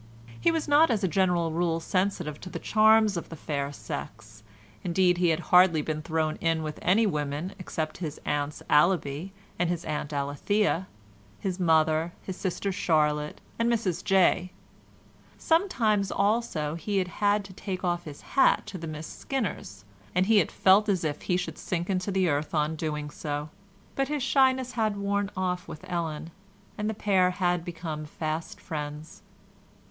He 0.39 0.49
was 0.49 0.67
not 0.67 0.89
as 0.89 1.03
a 1.03 1.07
general 1.07 1.51
rule 1.51 1.79
sensitive 1.79 2.39
to 2.41 2.49
the 2.49 2.57
charms 2.57 3.17
of 3.17 3.29
the 3.29 3.35
fair 3.35 3.71
sex, 3.71 4.41
indeed 4.83 5.19
he 5.19 5.29
had 5.29 5.39
hardly 5.51 5.83
been 5.83 6.01
thrown 6.01 6.37
in 6.37 6.63
with 6.63 6.79
any 6.81 7.05
women 7.05 7.53
except 7.59 7.97
his 7.99 8.19
Aunts 8.25 8.63
Allaby, 8.67 9.31
and 9.59 9.69
his 9.69 9.85
Aunt 9.85 10.11
Alethea, 10.11 10.87
his 11.39 11.59
mother, 11.59 12.13
his 12.23 12.35
sister 12.35 12.71
Charlotte 12.71 13.41
and 13.59 13.71
Mrs 13.71 14.03
Jay; 14.03 14.51
sometimes 15.37 16.11
also 16.11 16.73
he 16.73 16.97
had 16.97 17.07
had 17.21 17.45
to 17.45 17.53
take 17.53 17.83
off 17.83 18.05
his 18.05 18.21
hat 18.21 18.65
to 18.65 18.79
the 18.79 18.87
Miss 18.87 19.05
Skinners, 19.05 19.85
and 20.15 20.25
had 20.25 20.51
felt 20.51 20.89
as 20.89 21.03
if 21.03 21.21
he 21.21 21.37
should 21.37 21.59
sink 21.59 21.91
into 21.91 22.09
the 22.09 22.27
earth 22.27 22.55
on 22.55 22.75
doing 22.75 23.11
so, 23.11 23.49
but 23.95 24.07
his 24.07 24.23
shyness 24.23 24.71
had 24.71 24.97
worn 24.97 25.29
off 25.37 25.67
with 25.67 25.85
Ellen, 25.87 26.31
and 26.75 26.89
the 26.89 26.95
pair 26.95 27.29
had 27.29 27.63
become 27.63 28.05
fast 28.05 28.59
friends. 28.59 29.21